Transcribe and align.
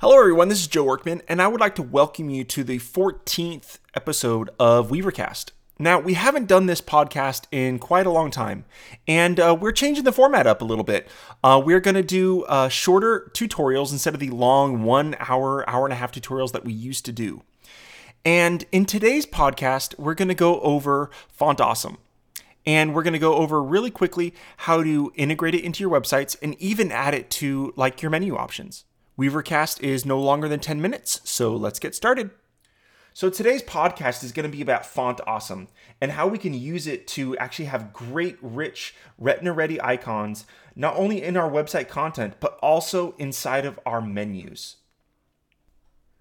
Hello, 0.00 0.16
everyone. 0.16 0.48
This 0.48 0.60
is 0.60 0.68
Joe 0.68 0.84
Workman, 0.84 1.22
and 1.26 1.42
I 1.42 1.48
would 1.48 1.60
like 1.60 1.74
to 1.74 1.82
welcome 1.82 2.30
you 2.30 2.44
to 2.44 2.62
the 2.62 2.78
14th 2.78 3.80
episode 3.96 4.48
of 4.56 4.90
Weavercast. 4.90 5.50
Now, 5.76 5.98
we 5.98 6.14
haven't 6.14 6.46
done 6.46 6.66
this 6.66 6.80
podcast 6.80 7.46
in 7.50 7.80
quite 7.80 8.06
a 8.06 8.10
long 8.12 8.30
time, 8.30 8.64
and 9.08 9.40
uh, 9.40 9.56
we're 9.60 9.72
changing 9.72 10.04
the 10.04 10.12
format 10.12 10.46
up 10.46 10.62
a 10.62 10.64
little 10.64 10.84
bit. 10.84 11.08
Uh, 11.42 11.60
we're 11.64 11.80
going 11.80 11.96
to 11.96 12.04
do 12.04 12.44
uh, 12.44 12.68
shorter 12.68 13.32
tutorials 13.34 13.90
instead 13.90 14.14
of 14.14 14.20
the 14.20 14.30
long 14.30 14.84
one 14.84 15.16
hour, 15.18 15.68
hour 15.68 15.84
and 15.84 15.92
a 15.92 15.96
half 15.96 16.12
tutorials 16.12 16.52
that 16.52 16.64
we 16.64 16.72
used 16.72 17.04
to 17.06 17.12
do. 17.12 17.42
And 18.24 18.66
in 18.70 18.86
today's 18.86 19.26
podcast, 19.26 19.98
we're 19.98 20.14
going 20.14 20.28
to 20.28 20.34
go 20.36 20.60
over 20.60 21.10
Font 21.26 21.60
Awesome. 21.60 21.98
And 22.64 22.94
we're 22.94 23.02
going 23.02 23.14
to 23.14 23.18
go 23.18 23.34
over 23.34 23.60
really 23.60 23.90
quickly 23.90 24.32
how 24.58 24.84
to 24.84 25.10
integrate 25.16 25.56
it 25.56 25.64
into 25.64 25.82
your 25.82 25.90
websites 25.90 26.36
and 26.40 26.54
even 26.60 26.92
add 26.92 27.14
it 27.14 27.30
to 27.30 27.72
like 27.74 28.00
your 28.00 28.12
menu 28.12 28.36
options. 28.36 28.84
Weavercast 29.18 29.82
is 29.82 30.06
no 30.06 30.20
longer 30.20 30.48
than 30.48 30.60
10 30.60 30.80
minutes, 30.80 31.20
so 31.24 31.56
let's 31.56 31.80
get 31.80 31.92
started. 31.92 32.30
So 33.12 33.28
today's 33.28 33.64
podcast 33.64 34.22
is 34.22 34.30
going 34.30 34.48
to 34.48 34.56
be 34.56 34.62
about 34.62 34.86
Font 34.86 35.20
Awesome 35.26 35.66
and 36.00 36.12
how 36.12 36.28
we 36.28 36.38
can 36.38 36.54
use 36.54 36.86
it 36.86 37.08
to 37.08 37.36
actually 37.38 37.64
have 37.64 37.92
great, 37.92 38.38
rich, 38.40 38.94
retina-ready 39.18 39.82
icons, 39.82 40.46
not 40.76 40.96
only 40.96 41.20
in 41.20 41.36
our 41.36 41.50
website 41.50 41.88
content, 41.88 42.34
but 42.38 42.56
also 42.62 43.16
inside 43.18 43.66
of 43.66 43.80
our 43.84 44.00
menus. 44.00 44.76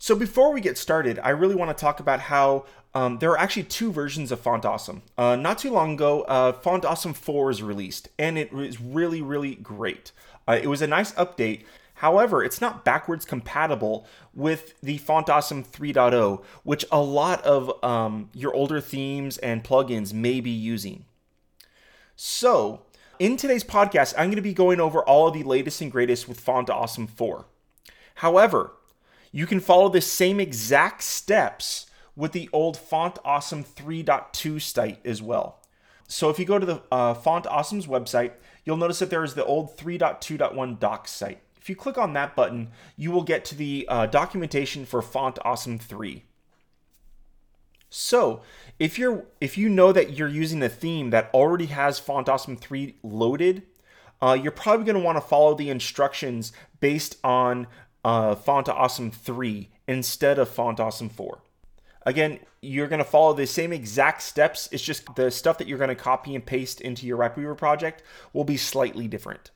So 0.00 0.16
before 0.16 0.52
we 0.52 0.60
get 0.60 0.76
started, 0.76 1.20
I 1.22 1.28
really 1.28 1.54
want 1.54 1.76
to 1.76 1.80
talk 1.80 2.00
about 2.00 2.18
how 2.18 2.64
um, 2.92 3.18
there 3.20 3.30
are 3.30 3.38
actually 3.38 3.64
two 3.64 3.92
versions 3.92 4.32
of 4.32 4.40
Font 4.40 4.64
Awesome. 4.64 5.02
Uh, 5.16 5.36
not 5.36 5.58
too 5.58 5.70
long 5.70 5.92
ago, 5.92 6.22
uh, 6.22 6.54
Font 6.54 6.84
Awesome 6.84 7.14
4 7.14 7.44
was 7.44 7.62
released, 7.62 8.08
and 8.18 8.36
it 8.36 8.52
was 8.52 8.80
really, 8.80 9.22
really 9.22 9.54
great. 9.54 10.10
Uh, 10.48 10.58
it 10.60 10.66
was 10.66 10.82
a 10.82 10.88
nice 10.88 11.12
update 11.12 11.62
However, 12.00 12.42
it's 12.42 12.62
not 12.62 12.82
backwards 12.82 13.26
compatible 13.26 14.06
with 14.32 14.72
the 14.80 14.96
Font 14.96 15.28
Awesome 15.28 15.62
3.0, 15.62 16.42
which 16.62 16.86
a 16.90 17.02
lot 17.02 17.44
of 17.44 17.84
um, 17.84 18.30
your 18.32 18.54
older 18.54 18.80
themes 18.80 19.36
and 19.36 19.62
plugins 19.62 20.14
may 20.14 20.40
be 20.40 20.48
using. 20.48 21.04
So, 22.16 22.86
in 23.18 23.36
today's 23.36 23.64
podcast, 23.64 24.14
I'm 24.16 24.28
going 24.28 24.36
to 24.36 24.40
be 24.40 24.54
going 24.54 24.80
over 24.80 25.02
all 25.02 25.28
of 25.28 25.34
the 25.34 25.42
latest 25.42 25.82
and 25.82 25.92
greatest 25.92 26.26
with 26.26 26.40
Font 26.40 26.70
Awesome 26.70 27.06
4. 27.06 27.44
However, 28.14 28.72
you 29.30 29.44
can 29.44 29.60
follow 29.60 29.90
the 29.90 30.00
same 30.00 30.40
exact 30.40 31.02
steps 31.02 31.84
with 32.16 32.32
the 32.32 32.48
old 32.50 32.78
Font 32.78 33.18
Awesome 33.26 33.62
3.2 33.62 34.58
site 34.62 35.04
as 35.04 35.20
well. 35.20 35.60
So 36.08 36.30
if 36.30 36.38
you 36.38 36.46
go 36.46 36.58
to 36.58 36.64
the 36.64 36.82
uh, 36.90 37.12
Font 37.12 37.46
Awesome's 37.46 37.86
website, 37.86 38.32
you'll 38.64 38.78
notice 38.78 39.00
that 39.00 39.10
there 39.10 39.22
is 39.22 39.34
the 39.34 39.44
old 39.44 39.76
3.2.1 39.76 40.80
docs 40.80 41.10
site. 41.10 41.42
If 41.60 41.68
you 41.68 41.76
click 41.76 41.98
on 41.98 42.14
that 42.14 42.34
button, 42.34 42.70
you 42.96 43.10
will 43.10 43.22
get 43.22 43.44
to 43.46 43.54
the 43.54 43.86
uh, 43.88 44.06
documentation 44.06 44.86
for 44.86 45.02
Font 45.02 45.38
Awesome 45.44 45.78
3. 45.78 46.24
So, 47.90 48.42
if 48.78 48.98
you're 48.98 49.26
if 49.40 49.58
you 49.58 49.68
know 49.68 49.92
that 49.92 50.16
you're 50.16 50.28
using 50.28 50.62
a 50.62 50.68
theme 50.68 51.10
that 51.10 51.28
already 51.34 51.66
has 51.66 51.98
Font 51.98 52.28
Awesome 52.28 52.56
3 52.56 52.96
loaded, 53.02 53.64
uh, 54.22 54.38
you're 54.40 54.52
probably 54.52 54.86
going 54.86 54.96
to 54.96 55.04
want 55.04 55.16
to 55.16 55.28
follow 55.28 55.54
the 55.54 55.70
instructions 55.70 56.52
based 56.78 57.16
on 57.22 57.66
uh, 58.04 58.36
Font 58.36 58.68
Awesome 58.68 59.10
3 59.10 59.68
instead 59.88 60.38
of 60.38 60.48
Font 60.48 60.80
Awesome 60.80 61.08
4. 61.08 61.42
Again, 62.06 62.38
you're 62.62 62.88
going 62.88 63.00
to 63.00 63.04
follow 63.04 63.34
the 63.34 63.46
same 63.46 63.72
exact 63.72 64.22
steps. 64.22 64.68
It's 64.72 64.82
just 64.82 65.14
the 65.16 65.30
stuff 65.30 65.58
that 65.58 65.68
you're 65.68 65.78
going 65.78 65.88
to 65.88 65.94
copy 65.94 66.34
and 66.34 66.46
paste 66.46 66.80
into 66.80 67.06
your 67.06 67.18
RapidWeaver 67.18 67.58
project 67.58 68.02
will 68.32 68.44
be 68.44 68.56
slightly 68.56 69.08
different. 69.08 69.50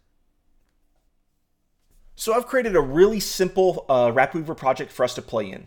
So 2.17 2.33
I've 2.33 2.47
created 2.47 2.77
a 2.77 2.81
really 2.81 3.21
simple 3.21 3.85
uh, 3.89 4.11
RapidWeaver 4.13 4.57
project 4.57 4.93
for 4.93 5.05
us 5.05 5.15
to 5.15 5.23
play 5.23 5.51
in. 5.51 5.67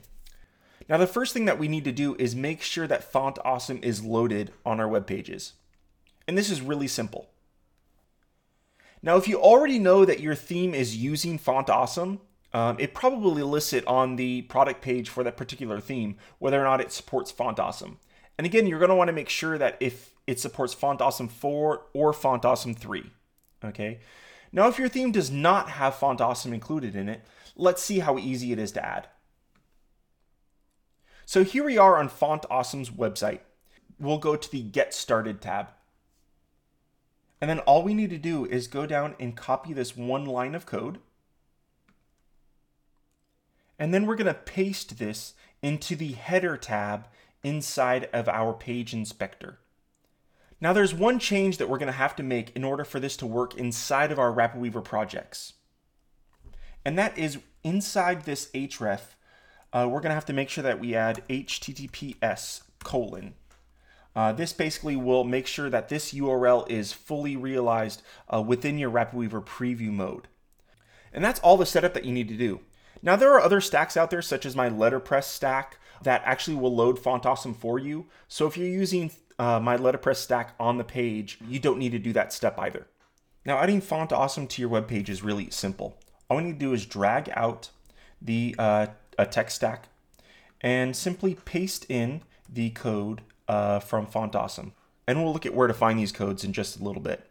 Now 0.89 0.97
the 0.97 1.07
first 1.07 1.33
thing 1.33 1.45
that 1.45 1.59
we 1.59 1.67
need 1.67 1.83
to 1.83 1.91
do 1.91 2.16
is 2.17 2.35
make 2.35 2.61
sure 2.61 2.88
that 2.88 3.11
Font 3.11 3.38
Awesome 3.44 3.79
is 3.83 4.03
loaded 4.03 4.53
on 4.66 4.79
our 4.79 4.88
web 4.88 5.05
pages. 5.05 5.53
And 6.27 6.38
this 6.38 6.49
is 6.49 6.61
really 6.61 6.88
simple. 6.88 7.29
Now 9.01 9.17
if 9.17 9.27
you 9.27 9.39
already 9.39 9.79
know 9.79 10.05
that 10.05 10.22
your 10.22 10.35
theme 10.35 10.73
is 10.73 10.95
using 10.95 11.38
Font 11.38 11.69
Awesome, 11.69 12.22
um, 12.53 12.77
it 12.79 12.93
probably 12.93 13.43
lists 13.43 13.73
it 13.73 13.85
on 13.85 14.16
the 14.16 14.43
product 14.43 14.81
page 14.81 15.09
for 15.09 15.23
that 15.23 15.35
particular 15.35 15.81
theme, 15.81 16.16
whether 16.39 16.59
or 16.59 16.63
not 16.63 16.81
it 16.81 16.93
supports 16.93 17.29
Font 17.29 17.59
Awesome. 17.59 17.99
And 18.38 18.45
again, 18.45 18.67
you're 18.67 18.79
going 18.79 18.89
to 18.89 18.95
want 18.95 19.09
to 19.09 19.13
make 19.13 19.29
sure 19.29 19.57
that 19.57 19.77
if 19.79 20.16
it 20.25 20.39
supports 20.39 20.73
Font 20.73 21.01
Awesome 21.01 21.27
4 21.27 21.88
or 21.93 22.13
Font 22.13 22.45
Awesome 22.45 22.73
3. 22.73 23.11
Okay. 23.66 23.99
Now, 24.57 24.68
if 24.68 24.79
your 24.79 24.90
theme 24.90 25.12
does 25.12 25.29
not 25.29 25.69
have 25.69 25.94
Font 25.94 26.19
Awesome 26.19 26.51
included 26.51 26.95
in 26.95 27.09
it, 27.09 27.22
let's 27.56 27.84
see 27.84 28.00
how 28.00 28.18
easy 28.18 28.51
it 28.51 28.57
is 28.57 28.72
to 28.72 28.84
add. 28.84 29.07
So 31.28 31.44
here 31.44 31.63
we 31.63 31.78
are 31.78 31.97
on 32.00 32.09
Font 32.09 32.44
Awesome's 32.50 32.90
website. 32.90 33.41
We'll 34.00 34.17
go 34.17 34.35
to 34.35 34.51
the 34.51 34.63
Get 34.63 34.96
Started 34.96 35.41
tab. 35.41 35.67
And 37.40 37.47
then 37.51 37.59
all 37.59 37.84
we 37.84 37.94
need 37.94 38.09
to 38.09 38.17
do 38.17 38.47
is 38.47 38.67
go 38.67 38.88
down 38.88 39.13
and 39.19 39.38
copy 39.38 39.73
this 39.73 39.96
one 39.96 40.25
line 40.25 40.56
of 40.56 40.66
code. 40.66 40.97
And 43.78 43.94
then 43.94 44.07
we're 44.07 44.16
going 44.16 44.25
to 44.25 44.34
paste 44.34 44.97
this 44.97 45.35
into 45.62 45.96
the 45.96 46.13
header 46.13 46.57
tab 46.57 47.06
inside 47.44 48.09
of 48.12 48.28
our 48.28 48.53
page 48.53 48.91
inspector. 48.91 49.59
Now 50.59 50.73
there's 50.73 50.94
one 50.94 51.19
change 51.19 51.57
that 51.57 51.69
we're 51.69 51.78
going 51.78 51.88
to 51.88 51.94
have 51.94 52.16
to 52.16 52.23
make 52.23 52.56
in 52.56 52.63
order 52.63 52.84
for 52.84 53.00
this 53.00 53.16
to 53.18 53.28
work 53.28 53.56
inside 53.56 54.12
of 54.12 54.19
our 54.19 54.34
RapidWeaver 54.34 54.84
projects. 54.84 55.53
And 56.84 56.97
that 56.97 57.18
is 57.18 57.40
inside 57.63 58.23
this 58.23 58.50
href, 58.53 59.01
uh, 59.73 59.88
we're 59.90 60.00
going 60.00 60.09
to 60.09 60.16
have 60.16 60.25
to 60.25 60.34
make 60.34 60.50
sure 60.50 60.63
that 60.63 60.79
we 60.79 60.96
add 60.96 61.23
https 61.29 62.62
colon. 62.84 63.35
Uh, 64.16 64.31
this 64.31 64.51
basically 64.51 64.96
will 64.96 65.23
make 65.23 65.46
sure 65.46 65.69
that 65.69 65.90
this 65.90 66.13
URL 66.13 66.67
is 66.69 66.91
fully 66.91 67.35
realized 67.35 68.01
uh, 68.34 68.41
within 68.41 68.79
your 68.79 68.90
RapidWeaver 68.90 69.46
preview 69.46 69.91
mode. 69.91 70.28
And 71.13 71.23
that's 71.23 71.40
all 71.41 71.57
the 71.57 71.67
setup 71.67 71.94
that 71.94 72.06
you 72.06 72.12
need 72.12 72.28
to 72.29 72.38
do. 72.38 72.62
Now 73.03 73.16
there 73.16 73.31
are 73.34 73.41
other 73.41 73.62
stacks 73.62 73.96
out 73.96 74.09
there 74.09 74.23
such 74.23 74.46
as 74.46 74.56
my 74.56 74.69
letterpress 74.69 75.28
stack 75.28 75.78
that 76.01 76.23
actually 76.25 76.56
will 76.56 76.75
load 76.75 76.97
Font 76.97 77.25
Awesome 77.25 77.53
for 77.53 77.78
you. 77.78 78.07
So 78.28 78.47
if 78.47 78.57
you're 78.57 78.67
using 78.67 79.12
uh, 79.39 79.59
my 79.59 79.75
letterpress 79.75 80.19
stack 80.19 80.55
on 80.59 80.77
the 80.77 80.83
page, 80.83 81.37
you 81.47 81.59
don't 81.59 81.79
need 81.79 81.91
to 81.91 81.99
do 81.99 82.13
that 82.13 82.33
step 82.33 82.57
either. 82.59 82.87
Now, 83.45 83.59
adding 83.59 83.81
Font 83.81 84.11
Awesome 84.11 84.47
to 84.47 84.61
your 84.61 84.69
web 84.69 84.87
page 84.87 85.09
is 85.09 85.23
really 85.23 85.49
simple. 85.49 85.97
All 86.29 86.37
we 86.37 86.43
need 86.43 86.59
to 86.59 86.65
do 86.65 86.73
is 86.73 86.85
drag 86.85 87.29
out 87.33 87.69
the 88.21 88.55
uh, 88.57 88.87
a 89.17 89.25
text 89.25 89.55
stack 89.55 89.87
and 90.61 90.95
simply 90.95 91.35
paste 91.35 91.85
in 91.89 92.21
the 92.51 92.71
code 92.71 93.21
uh, 93.47 93.79
from 93.79 94.05
Font 94.05 94.35
Awesome. 94.35 94.73
And 95.07 95.23
we'll 95.23 95.31
look 95.31 95.45
at 95.45 95.53
where 95.53 95.67
to 95.67 95.73
find 95.73 95.97
these 95.97 96.11
codes 96.11 96.43
in 96.43 96.51
just 96.51 96.79
a 96.79 96.83
little 96.83 97.01
bit. 97.01 97.25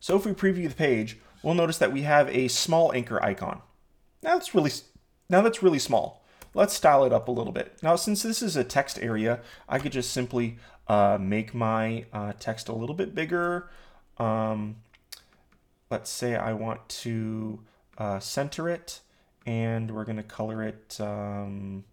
So 0.00 0.16
if 0.16 0.26
we 0.26 0.32
preview 0.32 0.68
the 0.68 0.74
page, 0.74 1.18
we'll 1.42 1.54
notice 1.54 1.78
that 1.78 1.92
we 1.92 2.02
have 2.02 2.28
a 2.28 2.48
small 2.48 2.92
anchor 2.92 3.22
icon. 3.22 3.62
Now 4.22 4.34
that's 4.34 4.54
really 4.54 4.72
now 5.30 5.40
that's 5.40 5.62
really 5.62 5.78
small. 5.78 6.22
Let's 6.54 6.74
style 6.74 7.04
it 7.04 7.12
up 7.12 7.28
a 7.28 7.32
little 7.32 7.52
bit. 7.52 7.76
Now, 7.82 7.94
since 7.96 8.22
this 8.22 8.42
is 8.42 8.56
a 8.56 8.64
text 8.64 8.98
area, 9.00 9.40
I 9.68 9.78
could 9.78 9.92
just 9.92 10.12
simply 10.12 10.58
uh, 10.88 11.18
make 11.20 11.54
my 11.54 12.06
uh, 12.12 12.32
text 12.38 12.68
a 12.68 12.72
little 12.72 12.94
bit 12.94 13.14
bigger. 13.14 13.70
Um, 14.18 14.76
let's 15.90 16.10
say 16.10 16.34
I 16.34 16.52
want 16.52 16.88
to 16.88 17.60
uh, 17.96 18.20
center 18.20 18.68
it 18.68 19.00
and 19.46 19.90
we're 19.90 20.04
going 20.04 20.16
to 20.16 20.22
color 20.22 20.62
it 20.62 20.98
um, 21.00 21.84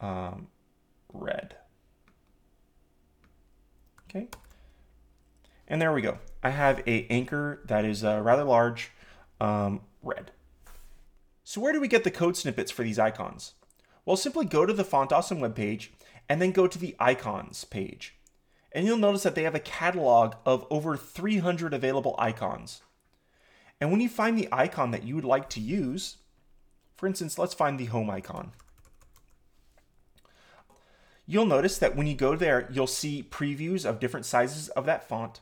um, 0.00 0.48
red. 1.12 1.56
Okay. 4.08 4.28
And 5.68 5.82
there 5.82 5.92
we 5.92 6.00
go. 6.00 6.18
I 6.42 6.50
have 6.50 6.82
a 6.86 7.06
anchor 7.10 7.60
that 7.66 7.84
is 7.84 8.04
uh, 8.04 8.20
rather 8.22 8.44
large, 8.44 8.92
um, 9.40 9.80
red. 10.02 10.30
So 11.44 11.60
where 11.60 11.72
do 11.72 11.80
we 11.80 11.88
get 11.88 12.04
the 12.04 12.10
code 12.10 12.36
snippets 12.36 12.70
for 12.70 12.82
these 12.82 12.98
icons? 12.98 13.54
Well, 14.04 14.16
simply 14.16 14.46
go 14.46 14.64
to 14.64 14.72
the 14.72 14.84
Font 14.84 15.12
Awesome 15.12 15.40
webpage 15.40 15.88
and 16.28 16.40
then 16.40 16.52
go 16.52 16.66
to 16.66 16.78
the 16.78 16.96
icons 16.98 17.64
page. 17.64 18.14
And 18.72 18.86
you'll 18.86 18.96
notice 18.98 19.22
that 19.22 19.34
they 19.34 19.44
have 19.44 19.54
a 19.54 19.60
catalog 19.60 20.34
of 20.44 20.66
over 20.70 20.96
300 20.96 21.72
available 21.72 22.14
icons. 22.18 22.82
And 23.80 23.90
when 23.90 24.00
you 24.00 24.08
find 24.08 24.38
the 24.38 24.48
icon 24.52 24.90
that 24.90 25.04
you 25.04 25.14
would 25.14 25.24
like 25.24 25.48
to 25.50 25.60
use, 25.60 26.16
for 26.96 27.06
instance, 27.06 27.38
let's 27.38 27.54
find 27.54 27.78
the 27.78 27.86
home 27.86 28.10
icon. 28.10 28.52
You'll 31.26 31.46
notice 31.46 31.78
that 31.78 31.96
when 31.96 32.06
you 32.06 32.14
go 32.14 32.36
there, 32.36 32.68
you'll 32.70 32.86
see 32.86 33.26
previews 33.28 33.84
of 33.84 33.98
different 33.98 34.26
sizes 34.26 34.68
of 34.70 34.86
that 34.86 35.08
font. 35.08 35.40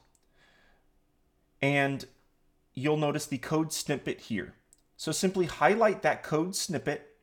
And 1.61 2.05
you'll 2.73 2.97
notice 2.97 3.27
the 3.27 3.39
code 3.39 3.73
snippet 3.73 4.21
here. 4.23 4.55
So 4.97 5.13
simply 5.13 5.47
highlight 5.47 6.03
that 6.03 6.23
code 6.23 6.57
snippet, 6.57 7.17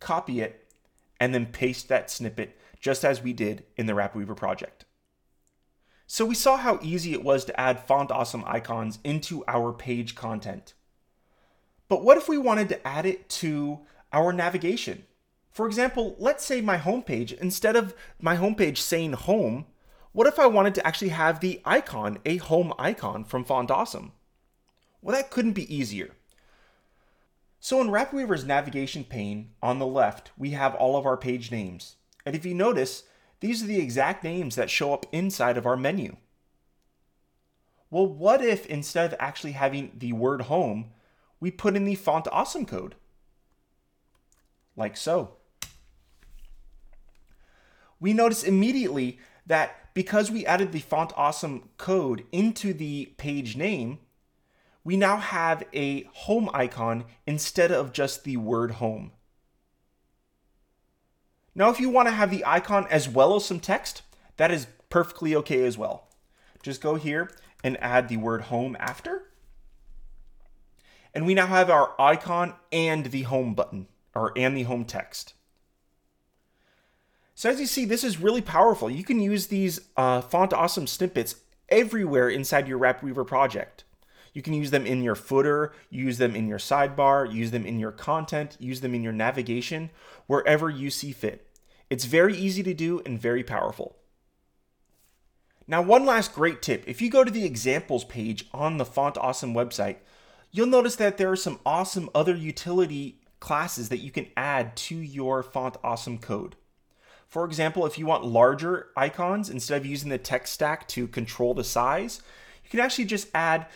copy 0.00 0.40
it, 0.40 0.66
and 1.18 1.34
then 1.34 1.46
paste 1.46 1.88
that 1.88 2.10
snippet 2.10 2.56
just 2.80 3.04
as 3.04 3.22
we 3.22 3.32
did 3.32 3.64
in 3.76 3.86
the 3.86 3.92
RapidWeaver 3.92 4.36
project. 4.36 4.84
So 6.06 6.24
we 6.24 6.34
saw 6.34 6.56
how 6.56 6.78
easy 6.82 7.12
it 7.12 7.24
was 7.24 7.44
to 7.46 7.60
add 7.60 7.80
Font 7.80 8.12
Awesome 8.12 8.44
icons 8.46 8.98
into 9.02 9.44
our 9.48 9.72
page 9.72 10.14
content. 10.14 10.74
But 11.88 12.04
what 12.04 12.16
if 12.16 12.28
we 12.28 12.38
wanted 12.38 12.68
to 12.70 12.86
add 12.86 13.06
it 13.06 13.28
to 13.30 13.80
our 14.12 14.32
navigation? 14.32 15.04
For 15.50 15.66
example, 15.66 16.16
let's 16.18 16.44
say 16.44 16.60
my 16.60 16.78
homepage, 16.78 17.32
instead 17.32 17.76
of 17.76 17.94
my 18.20 18.36
homepage 18.36 18.78
saying 18.78 19.14
home, 19.14 19.66
what 20.12 20.26
if 20.26 20.38
I 20.38 20.46
wanted 20.46 20.74
to 20.76 20.86
actually 20.86 21.08
have 21.08 21.40
the 21.40 21.60
icon, 21.64 22.18
a 22.24 22.36
home 22.36 22.72
icon 22.78 23.24
from 23.24 23.44
Font 23.44 23.70
Awesome? 23.70 24.12
Well, 25.02 25.16
that 25.16 25.30
couldn't 25.30 25.52
be 25.52 25.74
easier. 25.74 26.10
So 27.58 27.80
in 27.80 27.88
RapidWeaver's 27.88 28.44
navigation 28.44 29.02
pane 29.02 29.50
on 29.62 29.78
the 29.78 29.86
left, 29.86 30.30
we 30.38 30.50
have 30.50 30.74
all 30.74 30.96
of 30.96 31.04
our 31.04 31.16
page 31.16 31.50
names. 31.50 31.96
And 32.26 32.34
if 32.34 32.44
you 32.44 32.54
notice, 32.54 33.04
these 33.38 33.62
are 33.62 33.66
the 33.66 33.80
exact 33.80 34.24
names 34.24 34.56
that 34.56 34.68
show 34.68 34.92
up 34.92 35.06
inside 35.12 35.56
of 35.56 35.64
our 35.64 35.76
menu. 35.76 36.16
Well, 37.88 38.06
what 38.06 38.44
if 38.44 38.66
instead 38.66 39.12
of 39.12 39.18
actually 39.20 39.52
having 39.52 39.92
the 39.96 40.12
word 40.12 40.42
home, 40.42 40.90
we 41.38 41.52
put 41.52 41.76
in 41.76 41.84
the 41.84 41.94
font 41.94 42.26
awesome 42.32 42.66
code? 42.66 42.96
Like 44.74 44.96
so. 44.96 45.36
We 48.00 48.12
notice 48.12 48.42
immediately 48.42 49.20
that 49.46 49.94
because 49.94 50.30
we 50.30 50.44
added 50.44 50.72
the 50.72 50.80
font 50.80 51.12
awesome 51.16 51.70
code 51.78 52.24
into 52.32 52.74
the 52.74 53.14
page 53.16 53.56
name, 53.56 54.00
we 54.82 54.96
now 54.96 55.16
have 55.16 55.62
a 55.72 56.02
home 56.12 56.50
icon 56.52 57.04
instead 57.26 57.70
of 57.70 57.92
just 57.92 58.24
the 58.24 58.36
word 58.36 58.72
home. 58.72 59.12
Now, 61.58 61.70
if 61.70 61.80
you 61.80 61.88
want 61.88 62.06
to 62.06 62.12
have 62.12 62.30
the 62.30 62.44
icon 62.44 62.86
as 62.90 63.08
well 63.08 63.34
as 63.34 63.46
some 63.46 63.60
text, 63.60 64.02
that 64.36 64.50
is 64.50 64.66
perfectly 64.90 65.34
okay 65.36 65.64
as 65.64 65.78
well. 65.78 66.06
Just 66.62 66.82
go 66.82 66.96
here 66.96 67.30
and 67.64 67.82
add 67.82 68.08
the 68.08 68.18
word 68.18 68.42
home 68.42 68.76
after. 68.78 69.22
And 71.14 71.24
we 71.24 71.32
now 71.32 71.46
have 71.46 71.70
our 71.70 71.98
icon 71.98 72.52
and 72.70 73.06
the 73.06 73.22
home 73.22 73.54
button, 73.54 73.88
or 74.14 74.32
and 74.36 74.54
the 74.54 74.64
home 74.64 74.84
text. 74.84 75.32
So 77.34 77.48
as 77.48 77.58
you 77.58 77.66
see, 77.66 77.86
this 77.86 78.04
is 78.04 78.20
really 78.20 78.42
powerful. 78.42 78.90
You 78.90 79.02
can 79.02 79.18
use 79.18 79.46
these 79.46 79.80
uh, 79.96 80.20
Font 80.20 80.52
Awesome 80.52 80.86
snippets 80.86 81.36
everywhere 81.70 82.28
inside 82.28 82.68
your 82.68 82.78
RapidWeaver 82.78 83.26
project. 83.26 83.84
You 84.34 84.42
can 84.42 84.52
use 84.52 84.70
them 84.70 84.84
in 84.84 85.02
your 85.02 85.14
footer, 85.14 85.72
use 85.88 86.18
them 86.18 86.36
in 86.36 86.48
your 86.48 86.58
sidebar, 86.58 87.32
use 87.32 87.50
them 87.50 87.64
in 87.64 87.78
your 87.78 87.92
content, 87.92 88.58
use 88.60 88.82
them 88.82 88.94
in 88.94 89.02
your 89.02 89.14
navigation, 89.14 89.88
wherever 90.26 90.68
you 90.68 90.90
see 90.90 91.12
fit. 91.12 91.45
It's 91.88 92.04
very 92.04 92.36
easy 92.36 92.62
to 92.64 92.74
do 92.74 93.00
and 93.06 93.20
very 93.20 93.44
powerful. 93.44 93.96
Now, 95.68 95.82
one 95.82 96.04
last 96.06 96.34
great 96.34 96.62
tip. 96.62 96.84
If 96.86 97.00
you 97.00 97.10
go 97.10 97.24
to 97.24 97.30
the 97.30 97.44
examples 97.44 98.04
page 98.04 98.46
on 98.52 98.76
the 98.76 98.84
Font 98.84 99.16
Awesome 99.18 99.54
website, 99.54 99.96
you'll 100.50 100.66
notice 100.66 100.96
that 100.96 101.16
there 101.16 101.30
are 101.30 101.36
some 101.36 101.60
awesome 101.66 102.08
other 102.14 102.34
utility 102.34 103.20
classes 103.40 103.88
that 103.88 103.98
you 103.98 104.10
can 104.10 104.26
add 104.36 104.76
to 104.76 104.96
your 104.96 105.42
Font 105.42 105.76
Awesome 105.82 106.18
code. 106.18 106.56
For 107.28 107.44
example, 107.44 107.84
if 107.86 107.98
you 107.98 108.06
want 108.06 108.24
larger 108.24 108.88
icons, 108.96 109.50
instead 109.50 109.80
of 109.80 109.86
using 109.86 110.08
the 110.08 110.18
text 110.18 110.54
stack 110.54 110.86
to 110.88 111.08
control 111.08 111.54
the 111.54 111.64
size, 111.64 112.20
you 112.64 112.70
can 112.70 112.80
actually 112.80 113.04
just 113.04 113.28
add 113.34 113.66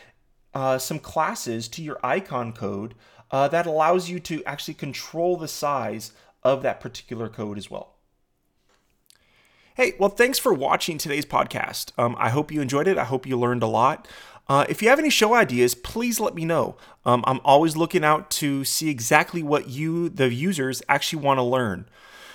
uh, 0.55 0.79
some 0.79 0.99
classes 0.99 1.69
to 1.69 1.83
your 1.83 1.99
icon 2.03 2.53
code 2.53 2.95
uh, 3.31 3.49
that 3.49 3.67
allows 3.67 4.09
you 4.09 4.19
to 4.21 4.45
actually 4.45 4.75
control 4.75 5.37
the 5.37 5.49
size 5.49 6.13
of 6.43 6.63
that 6.63 6.81
particular 6.81 7.29
code 7.29 7.59
as 7.59 7.71
well. 7.71 7.97
Hey, 9.77 9.95
well, 9.99 10.11
thanks 10.11 10.39
for 10.39 10.53
watching 10.53 10.99
today's 10.99 11.25
podcast. 11.25 11.97
Um, 11.97 12.17
I 12.19 12.31
hope 12.31 12.51
you 12.51 12.61
enjoyed 12.61 12.89
it. 12.89 12.99
I 12.99 13.05
hope 13.05 13.25
you 13.25 13.39
learned 13.39 13.63
a 13.63 13.69
lot. 13.69 14.09
Uh, 14.49 14.65
if 14.69 14.83
you 14.83 14.89
have 14.89 14.99
any 14.99 15.11
show 15.11 15.33
ideas, 15.33 15.77
please 15.77 16.19
let 16.19 16.35
me 16.35 16.45
know. 16.45 16.77
Um, 17.05 17.23
I'm 17.25 17.41
always 17.45 17.77
looking 17.77 18.05
out 18.05 18.31
to 18.33 18.65
see 18.65 18.91
exactly 18.91 19.45
what 19.45 19.69
you, 19.69 20.09
the 20.09 20.35
users, 20.35 20.83
actually 20.89 21.23
want 21.23 21.39
to 21.39 21.45
learn. 21.45 21.89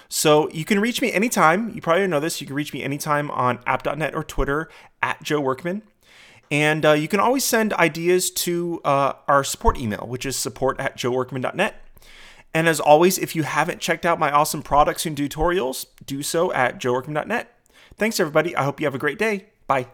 So 0.08 0.50
you 0.52 0.64
can 0.64 0.80
reach 0.80 1.02
me 1.02 1.12
anytime. 1.12 1.72
You 1.76 1.82
probably 1.82 2.08
know 2.08 2.22
this. 2.22 2.40
You 2.40 2.48
can 2.48 2.56
reach 2.56 2.74
me 2.74 2.84
anytime 2.84 3.30
on 3.32 3.60
app.net 3.66 4.16
or 4.16 4.24
Twitter 4.24 4.70
at 5.04 5.22
Joe 5.22 5.42
Workman. 5.42 5.82
And 6.50 6.86
uh, 6.86 6.94
you 6.94 7.10
can 7.10 7.20
always 7.20 7.44
send 7.44 7.74
ideas 7.74 8.32
to 8.32 8.80
uh, 8.86 9.14
our 9.28 9.44
support 9.44 9.78
email, 9.78 10.06
which 10.08 10.26
is 10.26 10.38
support 10.38 10.80
at 10.80 10.98
joeworkman.net. 10.98 11.82
And 12.56 12.70
as 12.70 12.80
always, 12.80 13.18
if 13.18 13.36
you 13.36 13.44
haven't 13.44 13.82
checked 13.82 14.06
out 14.06 14.18
my 14.18 14.32
awesome 14.32 14.64
products 14.64 15.06
and 15.06 15.18
tutorials, 15.18 15.88
do 16.06 16.24
so 16.24 16.54
at 16.54 16.80
joeworkman.net. 16.80 17.54
Thanks, 17.98 18.18
everybody. 18.18 18.56
I 18.56 18.64
hope 18.64 18.80
you 18.80 18.86
have 18.86 18.96
a 18.96 18.98
great 18.98 19.20
day. 19.20 19.48
Bye. 19.68 19.88